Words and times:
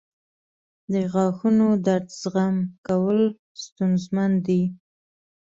•د 0.91 0.93
غاښونو 1.11 1.67
درد 1.85 2.07
زغم 2.21 2.55
کول 2.87 3.19
ستونزمن 3.63 4.31
دي. 4.45 4.61